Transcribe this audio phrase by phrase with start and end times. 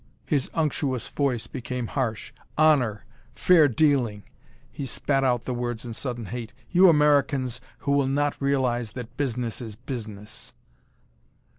[0.25, 2.31] His unctuous voice became harsh.
[2.57, 3.05] "Honor!
[3.35, 4.23] Fair dealing!"
[4.71, 6.53] He spat out the words in sudden hate.
[6.71, 10.53] "You Americans who will not realize that business is business!"